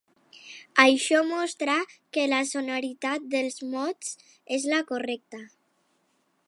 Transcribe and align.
Això 0.83 1.19
mostra 1.31 1.75
que 2.17 2.25
la 2.31 2.39
sonoritat 2.53 3.29
dels 3.35 3.61
mots 3.75 4.13
és 4.59 4.69
la 4.75 4.83
correcta. 4.93 5.45